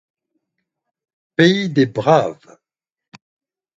[1.35, 2.57] Pays des braves!